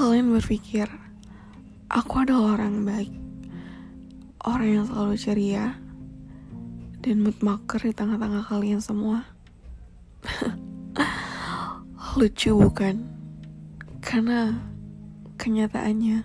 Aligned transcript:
Kalian 0.00 0.32
berpikir 0.32 0.88
aku 1.92 2.24
adalah 2.24 2.56
orang 2.56 2.88
baik, 2.88 3.12
orang 4.48 4.68
yang 4.80 4.84
selalu 4.88 5.14
ceria, 5.20 5.76
dan 7.04 7.20
mood 7.20 7.36
maker 7.44 7.84
di 7.84 7.92
tengah-tengah 7.92 8.48
kalian 8.48 8.80
semua. 8.80 9.28
Lucu 12.16 12.56
bukan? 12.56 13.04
Karena 14.00 14.56
kenyataannya 15.36 16.24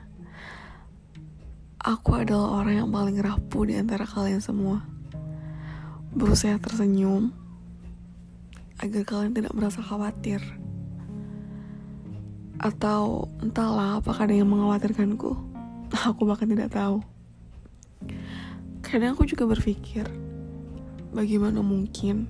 aku 1.84 2.16
adalah 2.16 2.63
orang 2.63 2.80
yang 2.80 2.89
paling 2.95 3.20
rapuh 3.20 3.67
di 3.67 3.76
antara 3.76 4.07
kalian 4.07 4.39
semua. 4.39 4.88
Berusaha 6.16 6.55
tersenyum 6.63 7.35
agar 8.80 9.03
kalian 9.03 9.35
tidak 9.35 9.52
merasa 9.52 9.84
khawatir 9.84 10.39
atau 12.65 13.29
entahlah 13.45 14.01
apakah 14.01 14.25
ada 14.25 14.33
yang 14.33 14.49
mengkhawatirkanku? 14.49 15.37
Aku 16.09 16.25
bahkan 16.25 16.49
tidak 16.49 16.73
tahu. 16.73 17.05
Kadang 18.81 19.17
aku 19.17 19.25
juga 19.25 19.49
berpikir 19.49 20.05
bagaimana 21.09 21.61
mungkin 21.65 22.29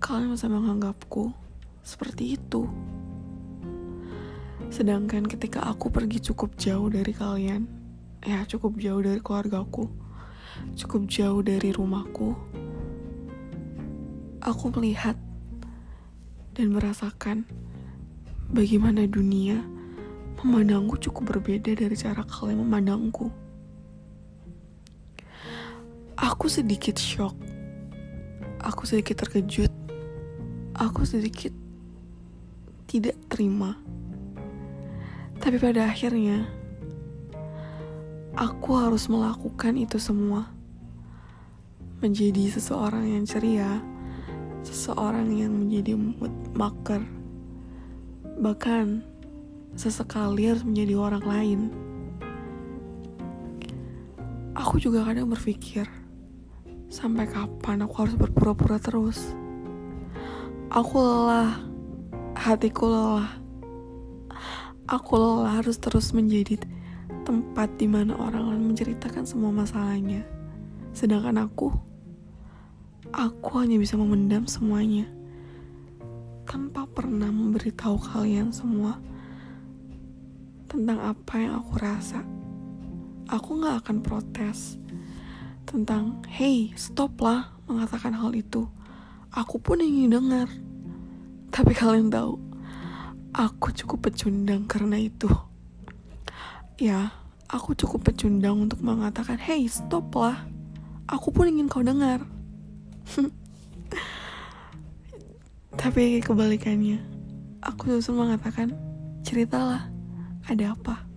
kalian 0.00 0.32
bisa 0.32 0.48
menganggapku 0.48 1.28
seperti 1.84 2.40
itu? 2.40 2.68
Sedangkan 4.72 5.28
ketika 5.28 5.64
aku 5.68 5.92
pergi 5.92 6.24
cukup 6.24 6.56
jauh 6.56 6.88
dari 6.88 7.12
kalian 7.12 7.82
ya 8.22 8.46
cukup 8.46 8.78
jauh 8.78 9.02
dari 9.02 9.18
keluargaku 9.18 9.90
cukup 10.78 11.10
jauh 11.10 11.42
dari 11.42 11.74
rumahku 11.74 12.38
aku 14.38 14.64
melihat 14.78 15.18
dan 16.54 16.70
merasakan 16.70 17.42
bagaimana 18.52 19.08
dunia 19.08 19.64
memandangku 20.44 21.00
cukup 21.00 21.36
berbeda 21.36 21.72
dari 21.72 21.96
cara 21.96 22.20
kalian 22.20 22.60
memandangku. 22.60 23.32
Aku 26.20 26.46
sedikit 26.52 27.00
shock. 27.00 27.32
Aku 28.60 28.84
sedikit 28.84 29.24
terkejut. 29.24 29.72
Aku 30.76 31.08
sedikit 31.08 31.50
tidak 32.86 33.16
terima. 33.32 33.80
Tapi 35.40 35.56
pada 35.58 35.88
akhirnya, 35.88 36.46
aku 38.36 38.76
harus 38.78 39.08
melakukan 39.08 39.74
itu 39.80 39.96
semua. 39.96 40.46
Menjadi 42.04 42.52
seseorang 42.52 43.08
yang 43.08 43.24
ceria, 43.26 43.80
seseorang 44.62 45.30
yang 45.34 45.54
menjadi 45.54 45.94
mood 45.98 46.34
maker 46.54 47.21
bahkan 48.38 49.04
sesekali 49.76 50.48
harus 50.48 50.64
menjadi 50.64 50.94
orang 50.96 51.24
lain. 51.24 51.60
Aku 54.52 54.76
juga 54.76 55.08
kadang 55.08 55.32
berpikir, 55.32 55.88
sampai 56.92 57.24
kapan 57.24 57.84
aku 57.84 58.04
harus 58.04 58.16
berpura-pura 58.16 58.76
terus? 58.76 59.32
Aku 60.68 61.00
lelah, 61.00 61.56
hatiku 62.36 62.88
lelah. 62.88 63.32
Aku 64.88 65.16
lelah 65.16 65.56
harus 65.60 65.80
terus 65.80 66.12
menjadi 66.12 66.60
tempat 67.24 67.80
di 67.80 67.88
mana 67.88 68.12
orang 68.18 68.52
lain 68.52 68.76
menceritakan 68.76 69.24
semua 69.24 69.48
masalahnya. 69.48 70.20
Sedangkan 70.92 71.40
aku, 71.40 71.72
aku 73.08 73.50
hanya 73.56 73.80
bisa 73.80 73.96
memendam 73.96 74.44
semuanya 74.44 75.08
tanpa 76.52 76.84
pernah 76.84 77.32
memberitahu 77.32 78.12
kalian 78.12 78.52
semua 78.52 79.00
tentang 80.68 81.00
apa 81.00 81.40
yang 81.40 81.56
aku 81.64 81.80
rasa. 81.80 82.20
Aku 83.24 83.56
gak 83.64 83.80
akan 83.80 84.04
protes 84.04 84.76
tentang, 85.64 86.20
hey, 86.28 86.68
stop 86.76 87.16
lah 87.24 87.56
mengatakan 87.64 88.12
hal 88.12 88.36
itu. 88.36 88.68
Aku 89.32 89.64
pun 89.64 89.80
ingin 89.80 90.12
dengar. 90.12 90.52
Tapi 91.48 91.72
kalian 91.72 92.12
tahu, 92.12 92.36
aku 93.32 93.72
cukup 93.72 94.12
pecundang 94.12 94.68
karena 94.68 95.00
itu. 95.00 95.32
Ya, 96.76 97.16
aku 97.48 97.72
cukup 97.72 98.12
pecundang 98.12 98.68
untuk 98.68 98.84
mengatakan, 98.84 99.40
hey, 99.40 99.64
stop 99.72 100.12
lah. 100.12 100.44
Aku 101.08 101.32
pun 101.32 101.48
ingin 101.48 101.72
kau 101.72 101.80
dengar. 101.80 102.28
Tapi 105.72 106.20
kebalikannya, 106.20 107.00
aku 107.64 107.96
justru 107.96 108.12
mengatakan, 108.12 108.76
ceritalah, 109.24 109.88
ada 110.44 110.76
apa? 110.76 111.08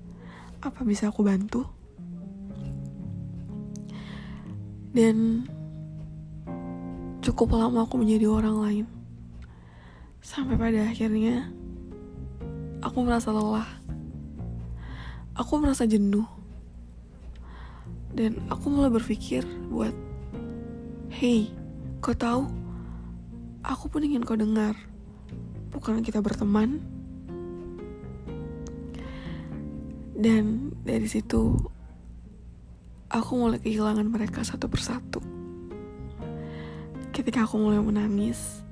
Apa 0.63 0.81
bisa 0.87 1.11
aku 1.11 1.27
bantu? 1.27 1.67
Dan 4.95 5.43
cukup 7.19 7.59
lama 7.59 7.83
aku 7.83 7.99
menjadi 7.99 8.31
orang 8.31 8.57
lain. 8.63 8.85
Sampai 10.23 10.55
pada 10.55 10.87
akhirnya, 10.87 11.51
aku 12.79 13.03
merasa 13.03 13.35
lelah. 13.35 13.67
Aku 15.35 15.59
merasa 15.59 15.83
jenuh. 15.83 16.23
Dan 18.15 18.39
aku 18.47 18.71
mulai 18.71 18.87
berpikir 18.87 19.43
buat, 19.67 19.91
hey, 21.11 21.51
kau 21.99 22.15
tahu 22.15 22.47
aku 23.65 23.89
pun 23.89 24.05
ingin 24.05 24.21
kau 24.21 24.37
dengar. 24.37 24.77
Bukan 25.73 26.05
kita 26.05 26.21
berteman. 26.21 26.79
Dan 30.15 30.71
dari 30.85 31.09
situ, 31.11 31.59
aku 33.11 33.31
mulai 33.35 33.59
kehilangan 33.59 34.07
mereka 34.07 34.45
satu 34.47 34.71
persatu. 34.71 35.19
Ketika 37.11 37.43
aku 37.43 37.59
mulai 37.59 37.83
menangis, 37.83 38.63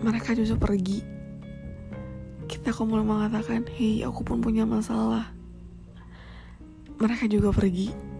mereka 0.00 0.32
justru 0.32 0.56
pergi. 0.56 0.98
Kita 2.48 2.72
aku 2.72 2.88
mulai 2.88 3.04
mengatakan, 3.04 3.68
hei 3.76 4.04
aku 4.04 4.24
pun 4.24 4.40
punya 4.40 4.64
masalah. 4.64 5.32
Mereka 6.96 7.28
juga 7.28 7.52
pergi. 7.52 8.11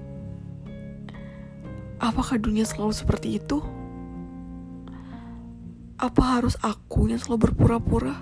Apakah 2.03 2.35
dunia 2.35 2.67
selalu 2.67 2.91
seperti 2.91 3.39
itu? 3.39 3.63
Apa 6.03 6.43
harus 6.43 6.59
aku 6.59 7.07
yang 7.07 7.23
selalu 7.23 7.47
berpura-pura? 7.47 8.19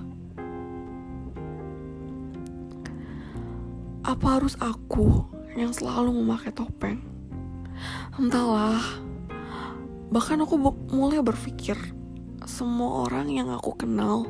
Apa 4.04 4.26
harus 4.36 4.52
aku 4.60 5.24
yang 5.56 5.72
selalu 5.72 6.12
memakai 6.12 6.52
topeng? 6.52 7.00
Entahlah. 8.20 8.84
Bahkan 10.12 10.44
aku 10.44 10.60
mulai 10.92 11.24
berpikir 11.24 11.80
semua 12.44 13.08
orang 13.08 13.32
yang 13.32 13.48
aku 13.48 13.80
kenal, 13.80 14.28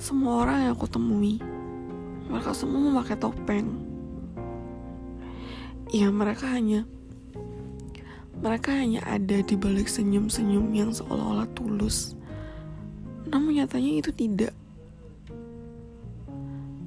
semua 0.00 0.48
orang 0.48 0.56
yang 0.64 0.72
aku 0.72 0.88
temui, 0.88 1.36
mereka 2.32 2.56
semua 2.56 2.80
memakai 2.80 3.20
topeng. 3.20 3.76
Ya, 5.92 6.08
mereka 6.08 6.48
hanya 6.48 6.88
mereka 8.46 8.70
hanya 8.70 9.02
ada 9.02 9.42
di 9.42 9.58
balik 9.58 9.90
senyum-senyum 9.90 10.70
yang 10.70 10.94
seolah-olah 10.94 11.50
tulus. 11.58 12.14
Namun 13.26 13.58
nyatanya 13.58 14.06
itu 14.06 14.14
tidak. 14.14 14.54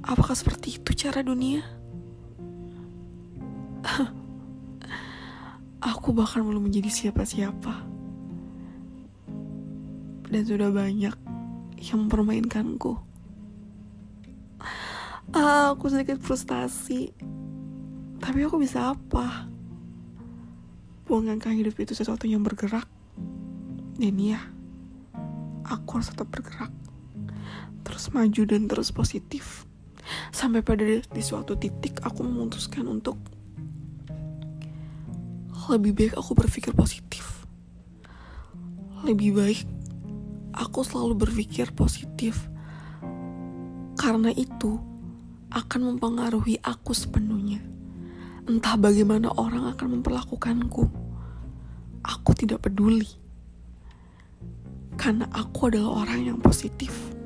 Apakah 0.00 0.32
seperti 0.32 0.80
itu 0.80 0.96
cara 0.96 1.20
dunia? 1.20 1.60
Aku 5.92 6.16
bahkan 6.16 6.40
belum 6.40 6.64
menjadi 6.64 6.88
siapa-siapa. 6.88 7.84
Dan 10.32 10.42
sudah 10.48 10.72
banyak 10.72 11.12
yang 11.76 11.98
mempermainkanku. 12.08 12.96
Ah, 15.36 15.76
aku 15.76 15.92
sedikit 15.92 16.22
frustasi. 16.24 17.12
Tapi 18.22 18.38
aku 18.46 18.62
bisa 18.62 18.96
apa? 18.96 19.49
Bukankah 21.10 21.50
hidup 21.50 21.74
itu 21.82 21.90
sesuatu 21.98 22.30
yang 22.30 22.46
bergerak? 22.46 22.86
Dan 23.98 24.14
iya, 24.14 24.38
aku 25.66 25.98
harus 25.98 26.14
tetap 26.14 26.30
bergerak. 26.30 26.70
Terus 27.82 28.14
maju 28.14 28.42
dan 28.46 28.70
terus 28.70 28.94
positif. 28.94 29.66
Sampai 30.30 30.62
pada 30.62 30.86
di 30.86 31.22
suatu 31.22 31.58
titik 31.58 31.98
aku 32.06 32.22
memutuskan 32.22 32.86
untuk 32.86 33.18
lebih 35.66 35.98
baik 35.98 36.14
aku 36.14 36.30
berpikir 36.38 36.78
positif. 36.78 37.42
Lebih 39.02 39.34
baik 39.34 39.66
aku 40.54 40.86
selalu 40.86 41.26
berpikir 41.26 41.74
positif. 41.74 42.38
Karena 43.98 44.30
itu 44.30 44.78
akan 45.50 45.80
mempengaruhi 45.90 46.62
aku 46.62 46.94
sepenuhnya. 46.94 47.58
Entah 48.46 48.78
bagaimana 48.78 49.34
orang 49.34 49.66
akan 49.74 49.98
memperlakukanku 49.98 50.99
aku 52.04 52.30
tidak 52.32 52.64
peduli. 52.64 53.06
Karena 54.96 55.28
aku 55.32 55.72
adalah 55.72 56.04
orang 56.04 56.20
yang 56.28 56.38
positif. 56.40 57.19